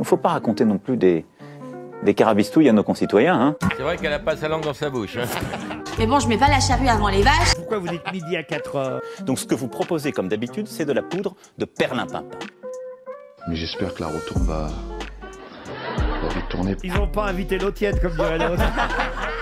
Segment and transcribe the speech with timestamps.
[0.00, 1.26] Il ne faut pas raconter non plus des,
[2.02, 3.38] des carabistouilles à nos concitoyens.
[3.38, 3.56] Hein.
[3.76, 5.18] C'est vrai qu'elle a pas sa langue dans sa bouche.
[5.18, 5.26] Hein.
[5.98, 7.54] Mais bon, je mets pas la charrue avant les vaches.
[7.54, 9.00] Pourquoi vous dites midi à 4 heures?
[9.26, 12.24] Donc ce que vous proposez comme d'habitude, c'est de la poudre de perlimpinpin.
[13.46, 14.68] Mais j'espère que la retourne va,
[16.22, 16.76] va vite tourner.
[16.82, 18.62] Ils n'ont pas invité l'eau tiède, comme dirait l'autre.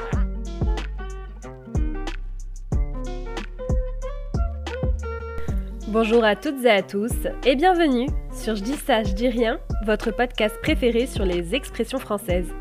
[5.91, 7.15] Bonjour à toutes et à tous
[7.47, 11.99] et bienvenue sur Je dis ça, je dis rien, votre podcast préféré sur les expressions
[11.99, 12.53] françaises.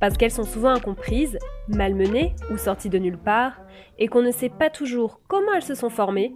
[0.00, 1.38] Parce qu'elles sont souvent incomprises,
[1.68, 3.60] malmenées ou sorties de nulle part,
[3.98, 6.32] et qu'on ne sait pas toujours comment elles se sont formées,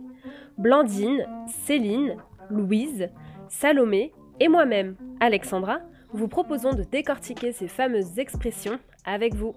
[0.59, 1.27] Blandine,
[1.65, 2.16] Céline,
[2.51, 3.09] Louise,
[3.48, 5.79] Salomé et moi-même, Alexandra,
[6.12, 9.55] vous proposons de décortiquer ces fameuses expressions avec vous.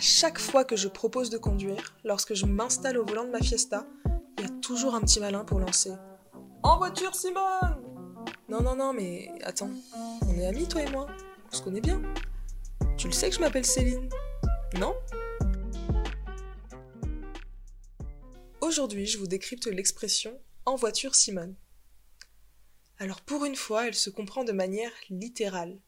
[0.00, 3.86] Chaque fois que je propose de conduire, lorsque je m'installe au volant de ma Fiesta,
[4.38, 5.92] il y a toujours un petit malin pour lancer.
[6.62, 7.82] En voiture, Simone
[8.48, 9.70] Non, non, non, mais attends,
[10.26, 11.06] on est amis, toi et moi
[11.52, 12.00] On se connaît bien
[12.96, 14.08] Tu le sais que je m'appelle Céline
[14.78, 14.94] Non?
[18.62, 21.56] Aujourd'hui, je vous décrypte l'expression en voiture Simone.
[22.98, 25.78] Alors pour une fois, elle se comprend de manière littérale.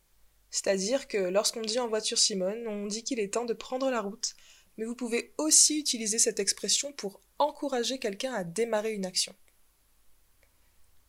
[0.52, 4.02] C'est-à-dire que lorsqu'on dit en voiture Simone, on dit qu'il est temps de prendre la
[4.02, 4.34] route,
[4.76, 9.34] mais vous pouvez aussi utiliser cette expression pour encourager quelqu'un à démarrer une action.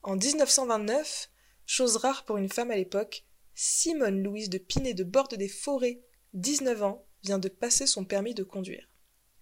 [0.02, 1.30] En 1929,
[1.66, 6.02] chose rare pour une femme à l'époque, Simone Louise de Pinet de Borde des Forêts,
[6.34, 8.90] 19 ans, vient de passer son permis de conduire.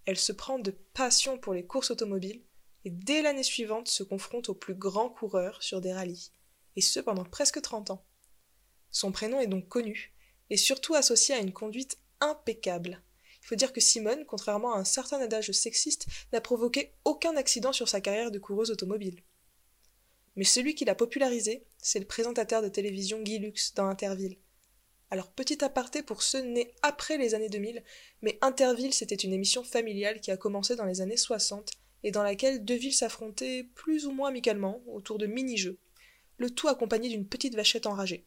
[0.05, 2.43] Elle se prend de passion pour les courses automobiles
[2.85, 6.31] et dès l'année suivante se confronte aux plus grands coureurs sur des rallyes,
[6.75, 8.03] et ce pendant presque 30 ans.
[8.91, 10.13] Son prénom est donc connu,
[10.49, 13.01] et surtout associé à une conduite impeccable.
[13.41, 17.73] Il faut dire que Simone, contrairement à un certain adage sexiste, n'a provoqué aucun accident
[17.73, 19.23] sur sa carrière de coureuse automobile.
[20.35, 24.37] Mais celui qui l'a popularisé, c'est le présentateur de télévision Guy Lux dans Interville.
[25.09, 27.83] Alors petit aparté pour ceux nés après les années 2000,
[28.21, 31.71] mais Interville c'était une émission familiale qui a commencé dans les années 60
[32.03, 35.79] et dans laquelle deux villes s'affrontaient plus ou moins amicalement autour de mini-jeux,
[36.37, 38.25] le tout accompagné d'une petite vachette enragée.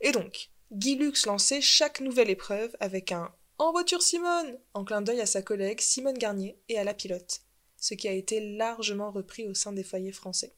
[0.00, 5.02] Et donc, Guy Lux lançait chaque nouvelle épreuve avec un En voiture Simone en clin
[5.02, 7.40] d'œil à sa collègue Simone Garnier et à la pilote,
[7.76, 10.54] ce qui a été largement repris au sein des foyers français.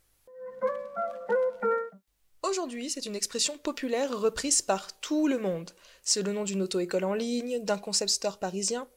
[2.43, 5.71] Aujourd'hui, c'est une expression populaire reprise par tout le monde.
[6.03, 8.89] C'est le nom d'une auto-école en ligne, d'un concept store parisien.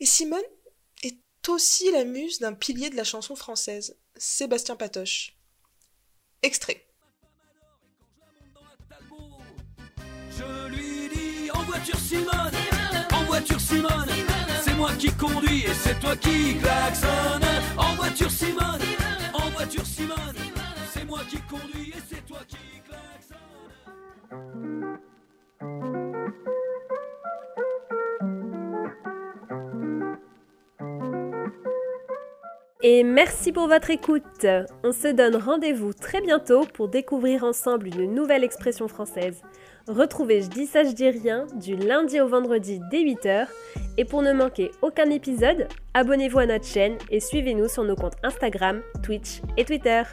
[0.00, 0.40] Et Simone
[1.02, 1.18] est
[1.48, 5.36] aussi la muse d'un pilier de la chanson française, Sébastien Patoche.
[6.42, 6.85] Extrait.
[11.76, 12.52] Voiture Simone,
[13.12, 14.08] en voiture Simone,
[14.62, 17.55] c'est moi qui conduis et c'est toi qui klaxonne.
[32.88, 34.46] Et merci pour votre écoute.
[34.84, 39.42] On se donne rendez-vous très bientôt pour découvrir ensemble une nouvelle expression française.
[39.88, 43.48] Retrouvez Je dis ça, je dis rien du lundi au vendredi dès 8h.
[43.96, 48.18] Et pour ne manquer aucun épisode, abonnez-vous à notre chaîne et suivez-nous sur nos comptes
[48.22, 50.04] Instagram, Twitch et Twitter.